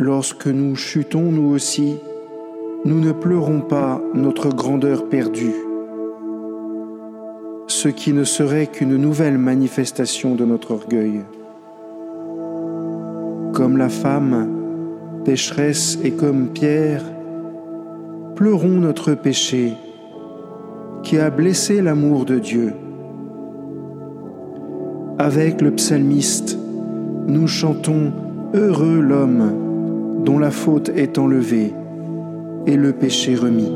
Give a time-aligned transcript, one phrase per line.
[0.00, 1.96] lorsque nous chutons nous aussi,
[2.86, 5.54] nous ne pleurons pas notre grandeur perdue,
[7.66, 11.20] ce qui ne serait qu'une nouvelle manifestation de notre orgueil.
[13.52, 14.48] Comme la femme,
[15.26, 17.02] pécheresse et comme Pierre,
[18.36, 19.74] pleurons notre péché
[21.02, 22.72] qui a blessé l'amour de Dieu.
[25.18, 26.58] Avec le psalmiste,
[27.26, 28.12] nous chantons
[28.54, 29.69] Heureux l'homme
[30.24, 31.72] dont la faute est enlevée
[32.66, 33.72] et le péché remis.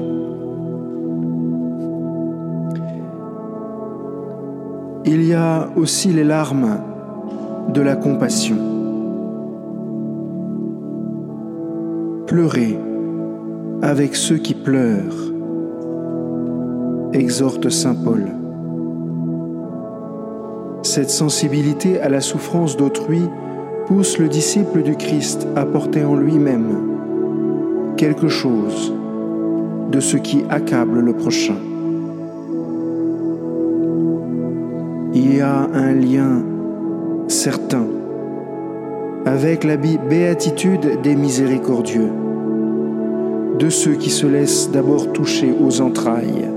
[5.07, 6.79] Il y a aussi les larmes
[7.73, 8.57] de la compassion.
[12.27, 12.79] Pleurez
[13.83, 15.33] avec ceux qui pleurent,
[17.13, 18.25] exhorte Saint Paul.
[20.83, 23.23] Cette sensibilité à la souffrance d'autrui
[23.95, 28.93] pousse le disciple du Christ à porter en lui-même quelque chose
[29.93, 31.55] de ce qui accable le prochain.
[35.15, 36.43] Il y a un lien
[37.29, 37.87] certain
[39.27, 42.11] avec la béatitude des miséricordieux,
[43.61, 46.49] de ceux qui se laissent d'abord toucher aux entrailles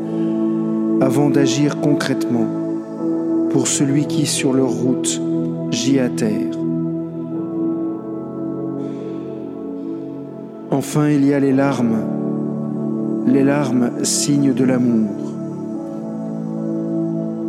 [1.02, 2.48] avant d'agir concrètement
[3.52, 5.22] pour celui qui, sur leur route,
[5.70, 6.67] gît à terre.
[10.70, 12.00] Enfin, il y a les larmes,
[13.26, 15.10] les larmes signe de l'amour.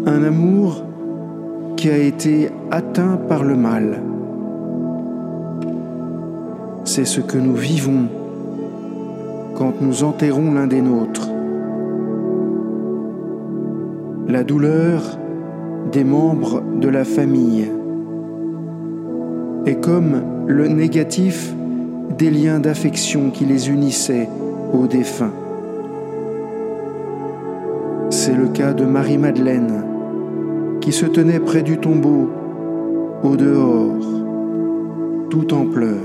[0.06, 0.84] Un amour
[1.76, 4.00] qui a été atteint par le mal.
[6.84, 8.06] C'est ce que nous vivons
[9.56, 11.28] quand nous enterrons l'un des nôtres.
[14.28, 15.18] La douleur
[15.90, 17.68] des membres de la famille
[19.66, 21.52] est comme le négatif
[22.16, 24.28] des liens d'affection qui les unissaient
[24.72, 25.32] aux défunts.
[28.10, 29.84] C'est le cas de Marie-Madeleine,
[30.80, 32.30] qui se tenait près du tombeau,
[33.22, 33.96] au dehors,
[35.30, 35.96] tout en pleurs.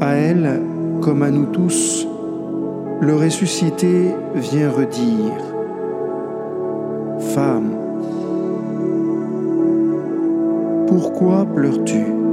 [0.00, 0.60] À elle,
[1.00, 2.06] comme à nous tous,
[3.00, 5.32] le ressuscité vient redire
[7.34, 7.70] Femme,
[10.86, 12.23] pourquoi pleures-tu?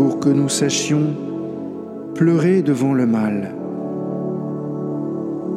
[0.00, 1.14] Pour que nous sachions
[2.14, 3.54] pleurer devant le mal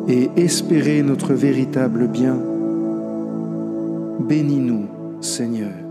[0.10, 2.38] et espérer notre véritable bien.
[4.20, 5.83] Bénis-nous, Seigneur.